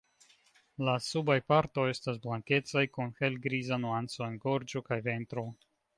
[0.87, 5.45] La subaj partoj estas blankecaj kun helgriza nuanco en gorĝo kaj ventro.